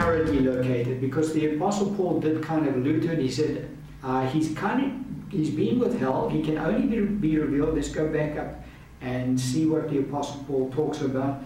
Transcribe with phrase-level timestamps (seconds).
[0.00, 1.00] currently located?
[1.00, 3.18] Because the Apostle Paul did kind of allude to it.
[3.18, 6.32] He said uh, he's kind of he's been withheld.
[6.32, 7.74] He can only be, be revealed.
[7.74, 8.64] Let's go back up
[9.00, 11.42] and see what the Apostle Paul talks about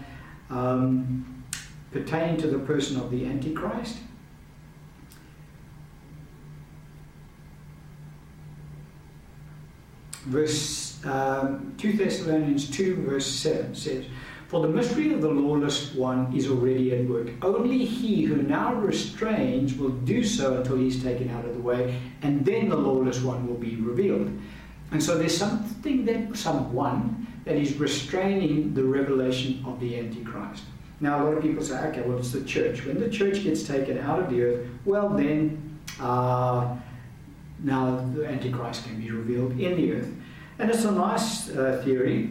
[0.49, 1.43] um,
[1.91, 3.97] pertaining to the person of the Antichrist.
[10.25, 14.05] Verse um, 2 Thessalonians 2, verse 7 says,
[14.47, 17.29] For the mystery of the lawless one is already at work.
[17.41, 21.99] Only he who now restrains will do so until he's taken out of the way,
[22.21, 24.31] and then the lawless one will be revealed.
[24.91, 30.63] And so there's something that, someone that is restraining the revelation of the Antichrist.
[30.99, 32.85] Now, a lot of people say, okay, well, it's the church.
[32.85, 36.75] When the church gets taken out of the earth, well, then uh,
[37.59, 40.13] now the Antichrist can be revealed in the earth.
[40.59, 42.29] And it's a nice uh, theory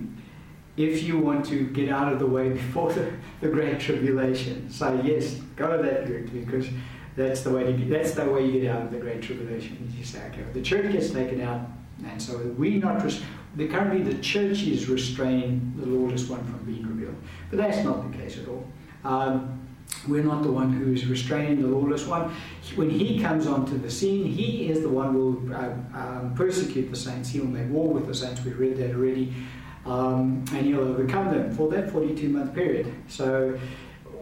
[0.76, 4.70] if you want to get out of the way before the, the Great Tribulation.
[4.70, 6.68] Say, yes, go that route because
[7.16, 9.92] that's the way to get, that's the way you get out of the Great Tribulation.
[9.96, 11.68] You say, okay, the church gets taken out,
[12.04, 13.22] and so we not res-
[13.56, 17.14] the, currently the church is restraining the lawless one from being revealed,
[17.50, 18.66] but that's not the case at all.
[19.04, 19.60] Um,
[20.08, 22.34] we're not the one who is restraining the lawless one.
[22.74, 26.90] When he comes onto the scene, he is the one who will uh, um, persecute
[26.90, 27.30] the saints.
[27.30, 28.44] He'll make war with the saints.
[28.44, 29.32] We read that already.
[29.86, 32.92] Um, and he'll overcome them for that 42 month period.
[33.08, 33.58] So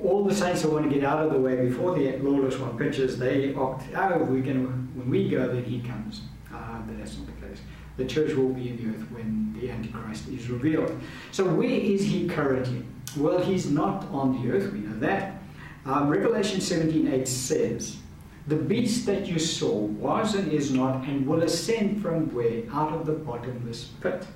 [0.03, 2.77] all the saints who want to get out of the way before the lawless one
[2.77, 6.23] pitches, they opt, oh, we're when we go, then he comes.
[6.53, 7.61] Uh, but that's not the case.
[7.97, 11.01] The church will be in the earth when the Antichrist is revealed.
[11.31, 12.85] So where is he currently?
[13.17, 15.39] Well, he's not on the earth, we know that.
[15.85, 17.99] Um, Revelation 17:8 says,
[18.47, 22.63] The beast that you saw was and is not, and will ascend from where?
[22.73, 24.27] Out of the bottomless pit,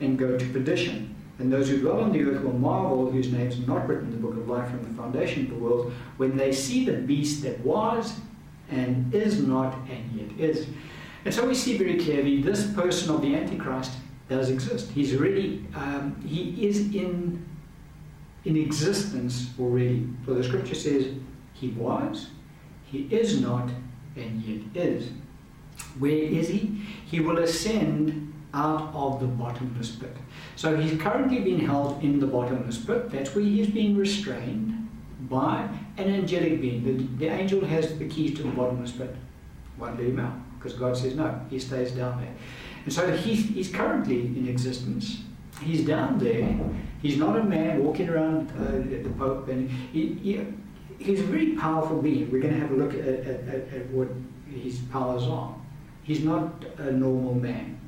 [0.00, 1.14] and go to perdition.
[1.38, 4.10] And those who dwell on the earth will marvel, whose names are not written in
[4.12, 7.42] the book of life from the foundation of the world, when they see the beast
[7.42, 8.20] that was
[8.70, 10.66] and is not and yet is.
[11.24, 13.92] And so we see very clearly this person of the Antichrist
[14.28, 14.90] does exist.
[14.92, 17.44] He's already, um, he is in
[18.44, 20.06] in existence already.
[20.24, 21.14] For the scripture says,
[21.54, 22.28] He was,
[22.84, 23.70] He is not,
[24.16, 25.10] and yet is.
[25.98, 26.82] Where is He?
[27.06, 30.16] He will ascend out of the bottomless pit.
[30.56, 33.10] So he's currently being held in the bottomless pit.
[33.10, 34.88] That's where he's being restrained
[35.28, 36.84] by an angelic being.
[36.84, 39.14] The, the angel has the keys to the bottomless pit.
[39.78, 42.34] Won't let him out because God says no, he stays down there.
[42.84, 45.22] And so he's, he's currently in existence.
[45.60, 46.58] He's down there
[47.04, 50.40] He's not a man walking around uh, the Pope, and he, he,
[50.98, 52.30] he's a very powerful being.
[52.30, 54.08] We're going to have a look at, at, at, at what
[54.50, 55.54] his powers are.
[56.02, 57.78] He's not a normal man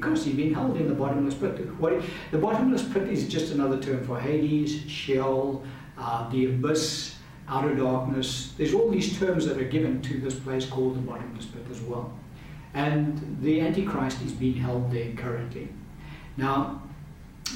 [0.00, 1.58] because he's been held in the bottomless pit.
[1.78, 5.64] What, the bottomless pit is just another term for Hades, Sheol,
[5.98, 7.16] uh, the abyss,
[7.48, 8.52] outer darkness.
[8.56, 11.80] There's all these terms that are given to this place called the bottomless pit as
[11.80, 12.12] well.
[12.74, 15.68] And the Antichrist is being held there currently.
[16.36, 16.82] Now,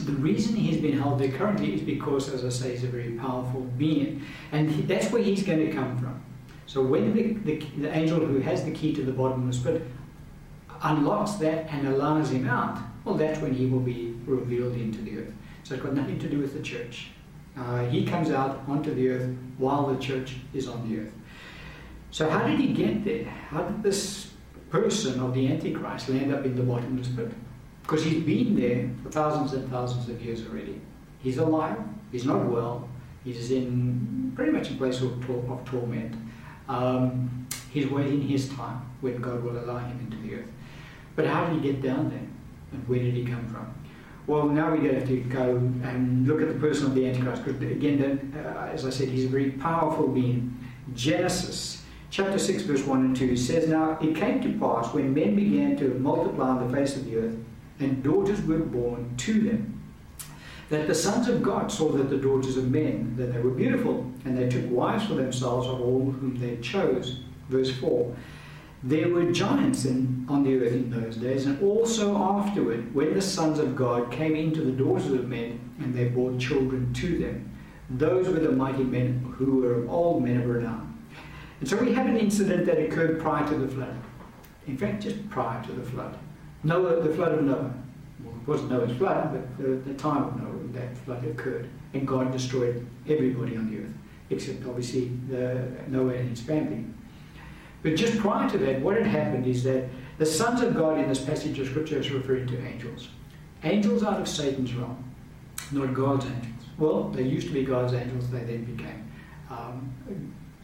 [0.04, 3.12] the reason he's been held there currently is because, as I say, he's a very
[3.12, 4.22] powerful being.
[4.52, 6.22] And he, that's where he's going to come from.
[6.66, 9.82] So when the, the, the, angel who has the key to the bottomless pit
[10.82, 15.18] unlocks that and allows him out, well, that's when he will be revealed into the
[15.18, 15.32] earth.
[15.64, 17.08] So it's got nothing to do with the church.
[17.56, 21.12] Uh, he comes out onto the earth while the church is on the earth.
[22.10, 23.24] So how did he get there?
[23.24, 24.32] How did this
[24.70, 27.30] person of the Antichrist land up in the bottomless pit?
[27.82, 30.80] Because he's been there for thousands and thousands of years already.
[31.22, 31.78] He's alive,
[32.12, 32.88] he's not well,
[33.24, 36.16] he's in pretty much a place of, of torment.
[36.68, 40.48] Um, he's waiting his time when God will allow him into the earth.
[41.16, 42.26] But how did he get down there?
[42.72, 43.74] And where did he come from?
[44.26, 47.44] Well, now we're going have to go and look at the person of the Antichrist.
[47.44, 50.56] Because again, uh, as I said, he's a very powerful being.
[50.94, 55.34] Genesis chapter 6, verse 1 and 2 says, Now it came to pass when men
[55.34, 57.36] began to multiply on the face of the earth
[57.80, 59.82] and daughters were born to them.
[60.68, 64.10] That the sons of God saw that the daughters of men, that they were beautiful,
[64.24, 67.20] and they took wives for themselves of all whom they chose.
[67.48, 68.14] Verse 4.
[68.82, 73.20] There were giants in, on the earth in those days, and also afterward, when the
[73.20, 77.52] sons of God came into the daughters of men, and they bore children to them.
[77.90, 80.98] Those were the mighty men who were old men of renown.
[81.60, 83.96] And so we have an incident that occurred prior to the flood.
[84.66, 86.16] In fact, just prior to the flood.
[86.62, 87.74] Noah, the flood of Noah.
[88.24, 91.68] Well, it wasn't Noah's flood, but the, the time of Noah, that flood occurred.
[91.92, 93.92] And God destroyed everybody on the earth,
[94.30, 96.84] except obviously the, Noah and his family.
[97.82, 99.88] But just prior to that, what had happened is that
[100.18, 103.08] the sons of God in this passage of Scripture is referring to angels.
[103.64, 105.02] Angels out of Satan's realm,
[105.72, 106.64] not God's angels.
[106.78, 109.10] Well, they used to be God's angels, they then became
[109.50, 109.92] um,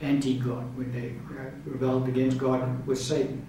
[0.01, 3.47] anti God, when they uh, rebelled against God with Satan.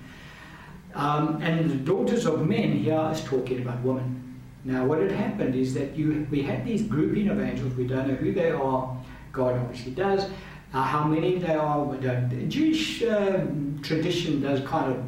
[0.95, 4.41] Um, and the daughters of men here is talking about women.
[4.63, 7.73] Now, what had happened is that you, we had these grouping of angels.
[7.75, 8.97] We don't know who they are.
[9.31, 10.29] God obviously does.
[10.77, 12.29] Uh, how many they are, we don't.
[12.29, 15.03] The Jewish um, tradition does kind of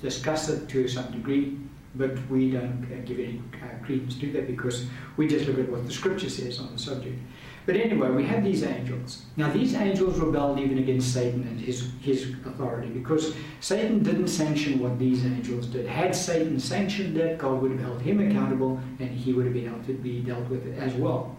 [0.00, 1.58] discuss it to some degree,
[1.94, 4.86] but we don't uh, give any uh, credence to that because
[5.18, 7.18] we just look at what the scripture says on the subject.
[7.66, 9.26] But anyway, we have these angels.
[9.36, 14.78] Now, these angels rebelled even against Satan and his, his authority because Satan didn't sanction
[14.78, 15.84] what these angels did.
[15.84, 19.66] Had Satan sanctioned that, God would have held him accountable and he would have been
[19.66, 21.36] able to be dealt with as well.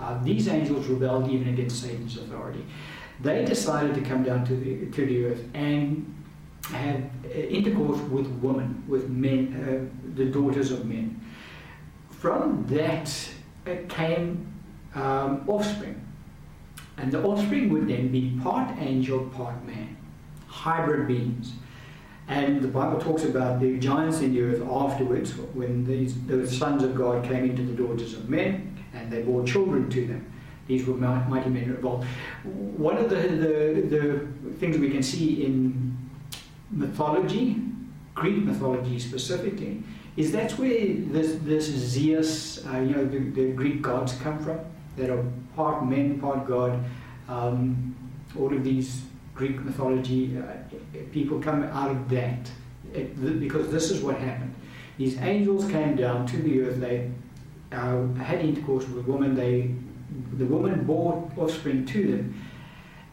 [0.00, 2.64] Uh, these angels rebelled even against Satan's authority.
[3.20, 6.10] They decided to come down to the, to the earth and
[6.70, 11.20] have uh, intercourse with women, with men, uh, the daughters of men.
[12.10, 13.10] From that
[13.66, 14.52] uh, came
[14.94, 16.00] um, offspring.
[16.96, 19.96] And the offspring would then be part angel, part man,
[20.46, 21.52] hybrid beings.
[22.28, 26.82] And the Bible talks about the giants in the earth afterwards, when these, the sons
[26.82, 30.32] of God came into the daughters of men and they bore children to them.
[30.66, 32.06] These were mighty men involved.
[32.44, 34.28] One of the, the, the
[34.58, 35.96] things we can see in
[36.70, 37.62] mythology,
[38.14, 39.82] Greek mythology specifically,
[40.16, 44.60] is that's where this, this Zeus, uh, you know, the, the Greek gods come from
[44.96, 45.24] that are
[45.56, 46.82] part men, part God.
[47.28, 47.94] Um,
[48.38, 49.02] all of these
[49.34, 52.50] Greek mythology uh, people come out of that
[52.92, 54.54] it, because this is what happened.
[54.96, 56.80] These angels came down to the earth.
[56.80, 57.10] They
[57.72, 59.34] uh, had intercourse with a woman.
[59.34, 59.74] They,
[60.36, 62.42] the woman bore offspring to them,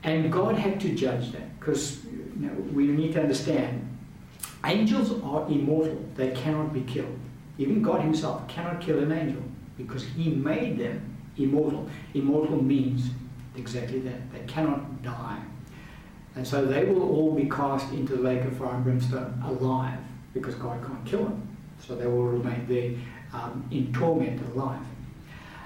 [0.03, 3.87] and God had to judge them because you know, we need to understand.
[4.63, 6.03] Angels are immortal.
[6.15, 7.17] They cannot be killed.
[7.57, 9.41] Even God Himself cannot kill an angel
[9.77, 11.89] because He made them immortal.
[12.13, 13.09] Immortal means
[13.55, 14.31] exactly that.
[14.31, 15.41] They cannot die.
[16.35, 19.99] And so they will all be cast into the lake of fire and brimstone alive
[20.33, 21.57] because God can't kill them.
[21.79, 22.93] So they will remain there
[23.33, 24.79] um, in torment alive.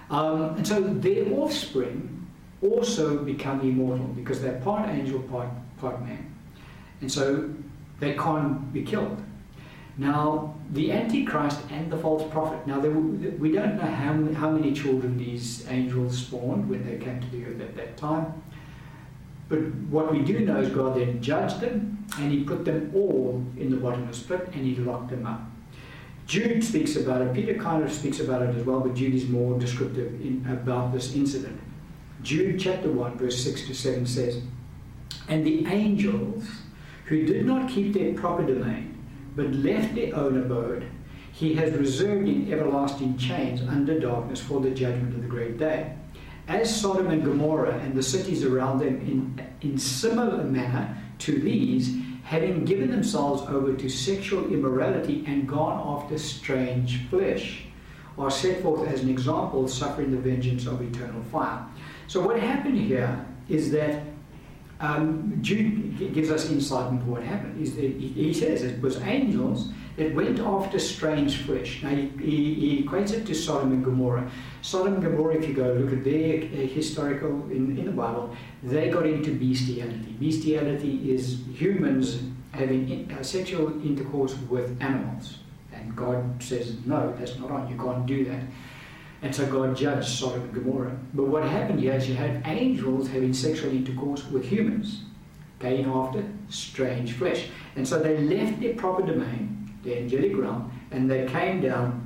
[0.09, 2.27] Um, and so their offspring
[2.61, 6.33] also become immortal because they're part angel, part, part man.
[7.01, 7.49] And so
[7.99, 9.21] they can't be killed.
[9.97, 12.67] Now, the Antichrist and the false prophet.
[12.67, 17.29] Now, we don't know how, how many children these angels spawned when they came to
[17.29, 18.43] the earth at that time.
[19.47, 19.59] But
[19.89, 23.69] what we do know is God then judged them and he put them all in
[23.69, 25.41] the bottomless pit and he locked them up.
[26.25, 27.33] Jude speaks about it.
[27.33, 30.91] Peter kind of speaks about it as well, but Jude is more descriptive in, about
[30.91, 31.59] this incident.
[32.23, 34.41] Jude chapter 1, verse 6 to 7 says,
[35.27, 36.47] And the angels
[37.05, 38.97] who did not keep their proper domain,
[39.35, 40.89] but left their own abode,
[41.31, 45.93] he has reserved in everlasting chains under darkness for the judgment of the great day.
[46.47, 51.95] As Sodom and Gomorrah and the cities around them, in, in similar manner to these,
[52.25, 57.65] having given themselves over to sexual immorality and gone after strange flesh,
[58.17, 61.63] are set forth as an example, suffering the vengeance of eternal fire.
[62.07, 64.01] So, what happened here is that
[64.79, 67.61] um, Jude gives us insight into what happened.
[67.61, 71.81] Is that he says it was angels that went after strange flesh.
[71.81, 74.29] Now, he, he, he, equates it to Sodom and Gomorrah.
[74.61, 78.35] Sodom and Gomorrah, if you go look at their uh, historical in, in the Bible,
[78.61, 80.15] they got into bestiality.
[80.19, 82.19] Bestiality is humans
[82.51, 85.39] having in, uh, sexual intercourse with animals.
[85.71, 87.69] And God says, no, that's not on.
[87.69, 88.41] You can't do that.
[89.21, 90.97] And so God judged Sodom and Gomorrah.
[91.13, 95.03] But what happened here is you had angels having sexual intercourse with humans,
[95.59, 97.47] going after strange flesh.
[97.75, 99.54] And so they left their proper domain,
[99.85, 102.01] the angelic realm, and they came down,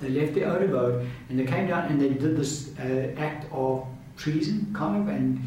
[0.00, 3.46] they left their own abode, and they came down and they did this uh, act
[3.52, 5.40] of treason, kind of, and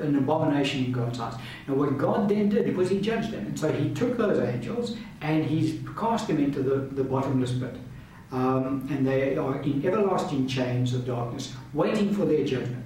[0.00, 1.34] an abomination in God's eyes.
[1.68, 3.46] And what God then did was He judged them.
[3.46, 7.76] And so He took those angels and He cast them into the, the bottomless pit
[8.32, 12.84] um, and they are in everlasting chains of darkness, waiting for their judgment.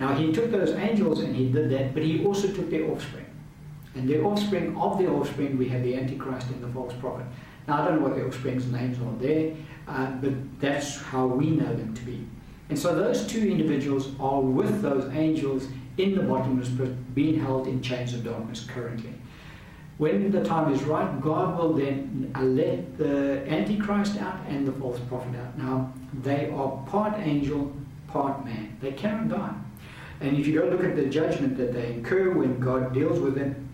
[0.00, 3.26] Now, he took those angels and he did that, but he also took their offspring.
[3.94, 7.26] And the offspring of the offspring, we have the Antichrist and the false prophet.
[7.66, 9.54] Now, I don't know what the offspring's names are there,
[9.88, 12.26] uh, but that's how we know them to be.
[12.68, 15.68] And so those two individuals are with those angels
[15.98, 19.14] in the bottomless pit, being held in chains of darkness currently.
[19.98, 25.00] When the time is right, God will then let the Antichrist out and the false
[25.00, 25.56] prophet out.
[25.56, 25.92] Now,
[26.22, 27.74] they are part angel,
[28.08, 28.76] part man.
[28.80, 29.54] They cannot die.
[30.20, 33.36] And if you go look at the judgment that they incur when God deals with
[33.36, 33.65] them,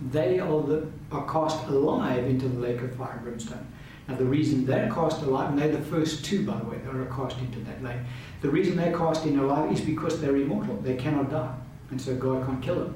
[0.00, 3.66] they are, the, are cast alive into the lake of fire and brimstone.
[4.06, 6.94] Now, the reason they're cast alive, and they're the first two, by the way, that
[6.94, 7.98] are cast into that lake.
[8.40, 10.76] The reason they're cast in alive is because they're immortal.
[10.76, 11.54] They cannot die.
[11.90, 12.94] And so God can't kill them.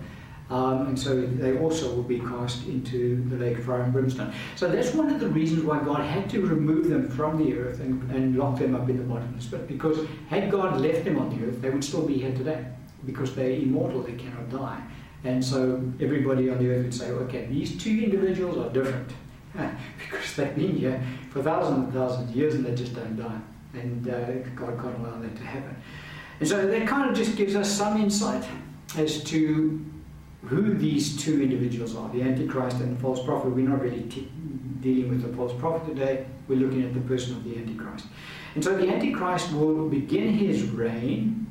[0.49, 4.35] Um, and so they also will be cast into the lake of fire and brimstone.
[4.54, 7.80] So that's one of the reasons why God had to remove them from the earth
[7.80, 9.66] and, and lock them up in the bottomless pit.
[9.66, 12.66] Because had God left them on the earth, they would still be here today.
[13.06, 14.82] Because they're immortal, they cannot die.
[15.24, 19.12] And so everybody on the earth would say, okay, these two individuals are different.
[19.98, 23.40] because they've been here for thousands and thousands of years and they just don't die.
[23.74, 25.76] And uh, God can't allow that to happen.
[26.40, 28.44] And so that kind of just gives us some insight
[28.96, 29.84] as to
[30.44, 33.50] who these two individuals are the Antichrist and the false prophet.
[33.50, 34.30] We're not really t-
[34.80, 38.06] dealing with the false prophet today, we're looking at the person of the Antichrist.
[38.54, 41.46] And so the Antichrist will begin his reign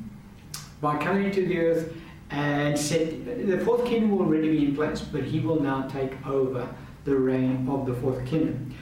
[0.82, 1.94] by coming into the earth
[2.32, 6.26] and said the fourth kingdom will already be in place, but he will now take
[6.26, 6.68] over
[7.04, 8.74] the reign of the fourth kingdom.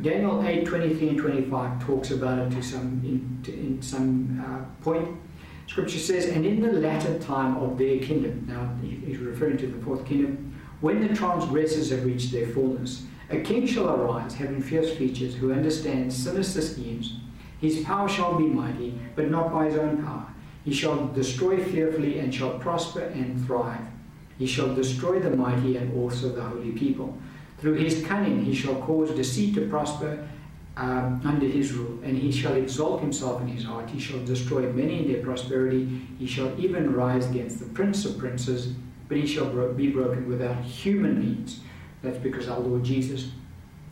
[0.00, 4.82] Daniel 8, 23 and 25 talks about it to some in, to, in some uh,
[4.82, 5.20] point.
[5.66, 9.84] Scripture says, and in the latter time of their kingdom, now he's referring to the
[9.84, 14.94] fourth kingdom, when the transgressors have reached their fullness, a king shall arise, having fierce
[14.96, 17.16] features, who understands sinister schemes.
[17.60, 20.33] His power shall be mighty, but not by his own power.
[20.64, 23.86] He shall destroy fearfully and shall prosper and thrive.
[24.38, 27.16] He shall destroy the mighty and also the holy people.
[27.58, 30.28] Through his cunning he shall cause deceit to prosper
[30.76, 33.88] um, under his rule, and he shall exalt himself in his heart.
[33.90, 36.02] He shall destroy many in their prosperity.
[36.18, 38.72] He shall even rise against the prince of princes,
[39.08, 41.60] but he shall be broken without human means.
[42.02, 43.30] That's because our Lord Jesus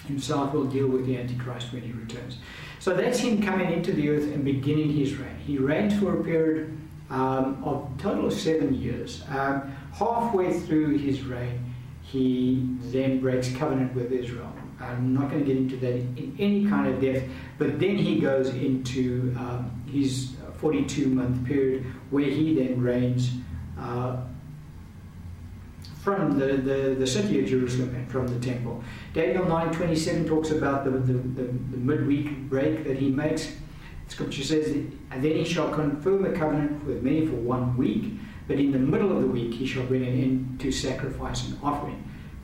[0.06, 2.38] himself will deal with the Antichrist when he returns.
[2.82, 5.36] So that's him coming into the earth and beginning his reign.
[5.46, 6.76] He reigns for a period
[7.10, 9.22] um, of total of seven years.
[9.28, 11.72] Um, halfway through his reign,
[12.02, 12.60] he
[12.90, 14.52] then breaks covenant with Israel.
[14.80, 18.18] I'm not going to get into that in any kind of depth, but then he
[18.18, 23.30] goes into um, his 42 month period where he then reigns
[23.78, 24.16] uh,
[26.02, 28.82] from the, the, the city of Jerusalem and from the temple.
[29.14, 33.56] Daniel 9.27 talks about the, the, the, the midweek break that he makes.
[34.08, 38.14] Scripture says, And then he shall confirm a covenant with many for one week,
[38.48, 41.56] but in the middle of the week he shall bring an end to sacrifice and
[41.62, 42.02] offering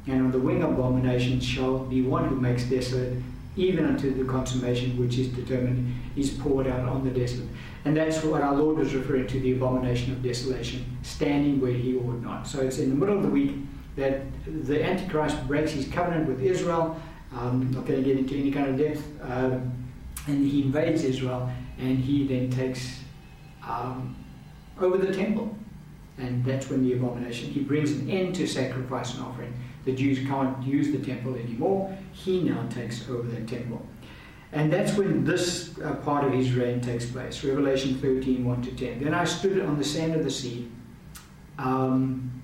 [0.08, 3.14] and on the wing abomination shall be one who makes desolate,
[3.56, 7.48] even unto the consummation which is determined is poured out on the desolate.
[7.84, 11.96] And that's what our Lord was referring to the abomination of desolation, standing where he
[11.96, 12.46] ought not.
[12.46, 13.56] So it's in the middle of the week
[13.96, 17.00] that the Antichrist breaks his covenant with Israel.
[17.32, 19.02] Um, not going to get into any kind of depth.
[19.22, 19.72] Um,
[20.26, 23.00] and he invades Israel, and he then takes
[23.66, 24.16] um,
[24.80, 25.54] over the temple.
[26.18, 29.54] And that's when the abomination, he brings an end to sacrifice and offering
[29.88, 31.96] the Jews can't use the temple anymore.
[32.12, 33.84] He now takes over the temple.
[34.52, 37.44] And that's when this uh, part of his reign takes place.
[37.44, 39.04] Revelation 13, 1 to 10.
[39.04, 40.70] Then I stood on the sand of the sea,
[41.58, 42.38] um,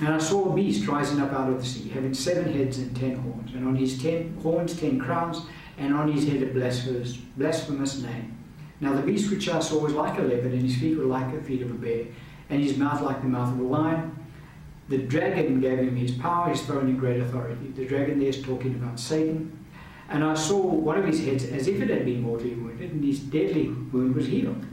[0.00, 2.94] and I saw a beast rising up out of the sea, having seven heads and
[2.94, 5.42] ten horns, and on his ten horns ten crowns,
[5.76, 8.38] and on his head a blasphemous, blasphemous name.
[8.80, 11.34] Now the beast which I saw was like a leopard, and his feet were like
[11.34, 12.06] the feet of a bear,
[12.48, 14.14] and his mouth like the mouth of a lion.
[14.88, 17.72] The dragon gave him his power, his throne, and great authority.
[17.74, 19.57] The dragon there is talking about Satan.
[20.08, 23.04] And I saw one of his heads as if it had been mortally wounded, and
[23.04, 24.64] his deadly wound was healed.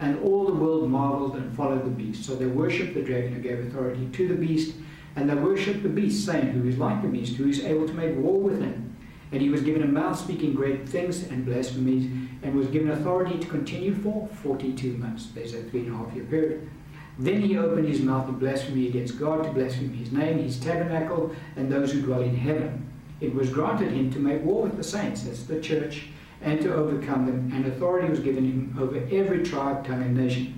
[0.00, 2.24] And all the world marveled and followed the beast.
[2.24, 4.74] So they worshipped the dragon who gave authority to the beast,
[5.14, 7.94] and they worshipped the beast, saying, Who is like the beast, who is able to
[7.94, 8.96] make war with him?
[9.32, 12.10] And he was given a mouth speaking great things and blasphemies,
[12.42, 15.28] and was given authority to continue for 42 months.
[15.34, 16.68] There's a three and a half year period.
[17.18, 21.34] Then he opened his mouth to blaspheme against God, to blaspheme his name, his tabernacle,
[21.54, 22.90] and those who dwell in heaven.
[23.20, 26.08] It was granted him to make war with the saints, that's the church,
[26.42, 30.56] and to overcome them, and authority was given him over every tribe, tongue, and nation.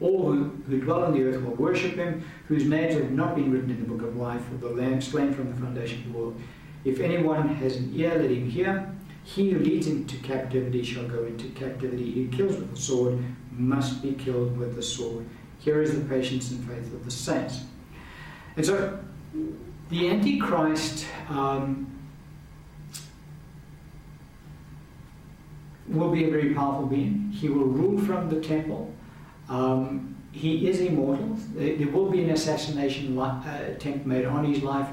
[0.00, 3.50] All who, who dwell on the earth will worship him, whose names have not been
[3.50, 6.18] written in the book of life of the Lamb slain from the foundation of the
[6.18, 6.40] world.
[6.84, 8.94] If anyone has an ear, let him hear.
[9.24, 12.12] He who leads into captivity shall go into captivity.
[12.12, 13.18] He who kills with the sword
[13.50, 15.26] must be killed with the sword.
[15.58, 17.62] Here is the patience and faith of the saints.
[18.56, 19.00] And so
[19.90, 21.86] the Antichrist um,
[25.88, 27.30] will be a very powerful being.
[27.32, 28.92] He will rule from the temple.
[29.48, 31.36] Um, he is immortal.
[31.54, 34.88] There will be an assassination uh, attempt made on his life,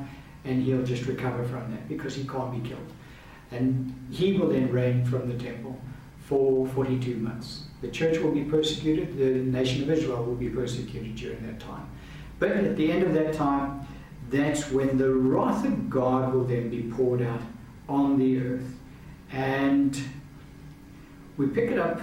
[0.46, 2.94] and he'll just recover from that because he can't be killed.
[3.52, 5.80] And he will then reign from the temple
[6.20, 7.64] for 42 months.
[7.82, 11.90] The church will be persecuted, the nation of Israel will be persecuted during that time.
[12.40, 13.86] But at the end of that time,
[14.34, 17.42] that's when the wrath of God will then be poured out
[17.88, 18.76] on the earth.
[19.32, 19.98] And
[21.38, 22.02] we pick it up,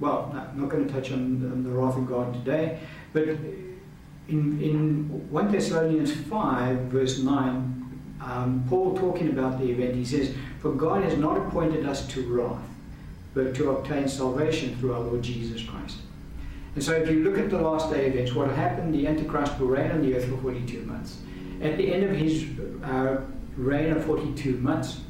[0.00, 1.20] well, I'm not going to touch on,
[1.52, 2.80] on the wrath of God today,
[3.12, 10.04] but in, in 1 Thessalonians 5, verse 9, um, Paul talking about the event, he
[10.04, 12.62] says, For God has not appointed us to wrath,
[13.34, 15.98] but to obtain salvation through our Lord Jesus Christ.
[16.74, 19.68] And so if you look at the last day events, what happened, the Antichrist will
[19.68, 21.18] reign on the earth for 42 months.
[21.62, 22.46] At the end of his
[22.82, 23.20] uh,
[23.56, 25.00] reign of 42 months,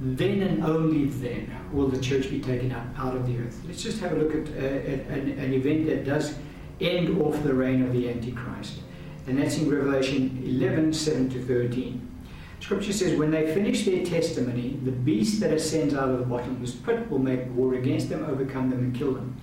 [0.00, 3.60] then and only then will the church be taken out, out of the earth.
[3.66, 6.34] Let's just have a look at, uh, at an, an, event that does
[6.80, 8.80] end off the reign of the Antichrist.
[9.26, 12.04] And that's in Revelation 11 7 to 13.
[12.60, 16.74] Scripture says, When they finish their testimony, the beast that ascends out of the bottomless
[16.74, 19.36] pit will make war against them, overcome them, and kill them.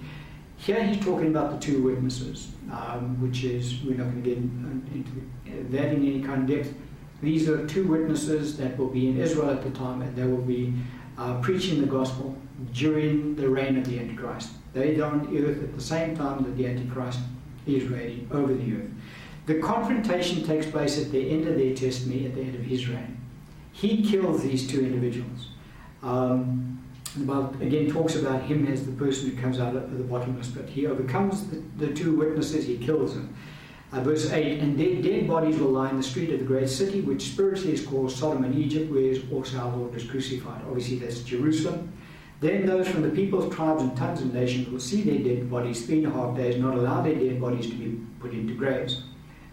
[0.57, 4.37] Here he's talking about the two witnesses, um, which is, we're not going to get
[4.37, 6.73] into that in any kind of depth.
[7.21, 10.37] These are two witnesses that will be in Israel at the time, and they will
[10.37, 10.73] be
[11.17, 12.37] uh, preaching the gospel
[12.73, 14.49] during the reign of the Antichrist.
[14.73, 17.19] They are on earth at the same time that the Antichrist
[17.65, 18.91] is reigning over the earth.
[19.45, 22.87] The confrontation takes place at the end of their testimony, at the end of his
[22.87, 23.17] reign.
[23.71, 25.49] He kills these two individuals.
[26.01, 26.74] Um,
[27.15, 30.49] the Bible again talks about him as the person who comes out of the bottomless
[30.49, 30.67] pit.
[30.69, 33.35] He overcomes the, the two witnesses, he kills them.
[33.91, 36.69] Uh, verse 8 And their dead bodies will lie in the street of the great
[36.69, 40.61] city, which spiritually is called Sodom and Egypt, where also our Lord was crucified.
[40.67, 41.93] Obviously, that's Jerusalem.
[42.41, 45.85] Then those from the peoples, tribes, and tongues and nations will see their dead bodies
[45.85, 49.03] three and a half days, not allow their dead bodies to be put into graves.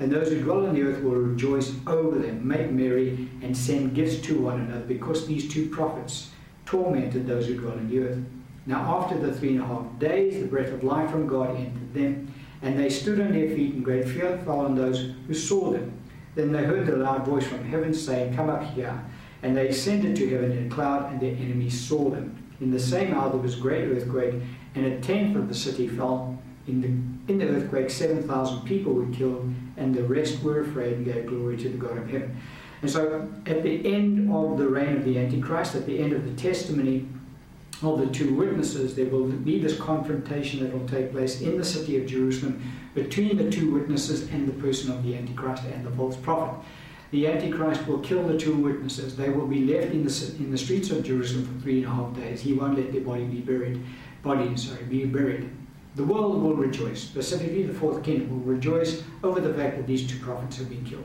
[0.01, 3.95] And those who dwell on the earth will rejoice over them, make merry, and send
[3.95, 6.31] gifts to one another, because these two prophets
[6.73, 8.19] tormented those who dwell on the earth.
[8.65, 11.93] Now, after the three and a half days, the breath of life from God entered
[11.93, 15.71] them, and they stood on their feet in great fear fell on those who saw
[15.71, 15.93] them.
[16.35, 19.05] Then they heard the loud voice from heaven saying, Come up here.
[19.43, 22.43] And they ascended to heaven in a cloud, and their enemies saw them.
[22.61, 24.35] In the same hour there was great earthquake,
[24.75, 26.39] and a tenth of the city fell.
[26.67, 31.05] In the, in the earthquake, 7,000 people were killed, and the rest were afraid and
[31.05, 32.41] gave glory to the God of heaven.
[32.83, 36.25] And so, at the end of the reign of the Antichrist, at the end of
[36.25, 37.07] the testimony
[37.81, 41.65] of the two witnesses, there will be this confrontation that will take place in the
[41.65, 42.63] city of Jerusalem
[42.95, 46.59] between the two witnesses and the person of the Antichrist and the false prophet.
[47.13, 49.17] The Antichrist will kill the two witnesses.
[49.17, 51.95] They will be left in the, in the streets of Jerusalem for three and a
[51.95, 52.41] half days.
[52.41, 53.81] He won't let their body be buried.
[54.23, 55.51] Body, sorry, be buried.
[55.95, 60.11] The world will rejoice, specifically the fourth kingdom will rejoice over the fact that these
[60.11, 61.05] two prophets have been killed.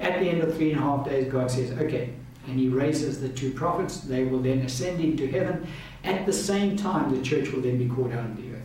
[0.00, 2.14] At the end of three and a half days, God says, okay,
[2.46, 4.00] and he raises the two prophets.
[4.00, 5.66] They will then ascend into heaven.
[6.04, 8.62] At the same time, the church will then be called out of the earth.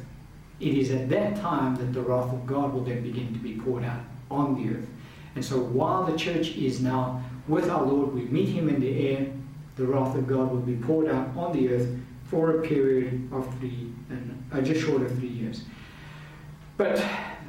[0.60, 3.58] It is at that time that the wrath of God will then begin to be
[3.58, 4.88] poured out on the earth.
[5.36, 9.10] And so while the church is now with our Lord, we meet him in the
[9.10, 9.28] air,
[9.76, 11.89] the wrath of God will be poured out on the earth
[12.26, 15.63] for a period of three, and uh, just short of three years.
[16.78, 17.04] But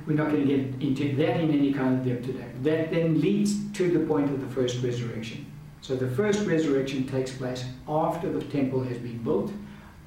[0.06, 2.46] we're not going to get into that in any kind of depth today.
[2.62, 5.46] That then leads to the point of the first resurrection.
[5.80, 9.52] So the first resurrection takes place after the temple has been built,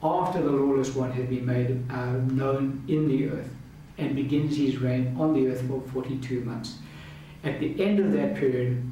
[0.04, 3.50] after the lawless one has been made uh, known in the earth,
[3.98, 6.78] and begins his reign on the earth for 42 months.
[7.44, 8.84] At the end of that period,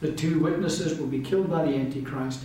[0.00, 2.44] the two witnesses will be killed by the Antichrist.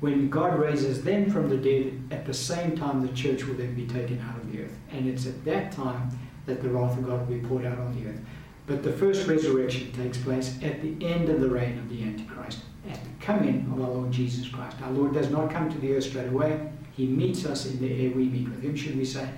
[0.00, 3.74] When God raises them from the dead, at the same time the church will then
[3.74, 4.76] be taken out of the earth.
[4.90, 6.10] And it's at that time
[6.48, 8.20] that the wrath of God will be poured out on the earth.
[8.66, 12.60] But the first resurrection takes place at the end of the reign of the Antichrist,
[12.90, 14.76] at the coming of our Lord Jesus Christ.
[14.82, 16.70] Our Lord does not come to the earth straight away.
[16.92, 18.10] He meets us in the air.
[18.10, 19.28] We meet with him, should we say,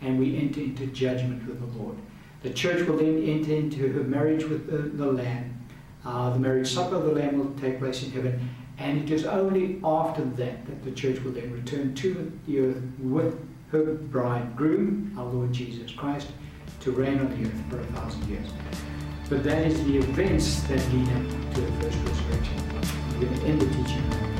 [0.00, 1.96] and we enter into judgment with the Lord.
[2.42, 5.66] The church will then enter into her marriage with the, the Lamb.
[6.04, 8.48] Uh, the marriage supper of the Lamb will take place in heaven.
[8.78, 12.82] And it is only after that that the church will then return to the earth
[13.00, 13.36] with
[13.72, 16.28] her bridegroom, our Lord Jesus Christ,
[16.80, 18.48] to reign on the earth for a thousand years.
[19.28, 22.56] But that is the events that lead up to the first resurrection.
[23.18, 24.37] We're going to end the teaching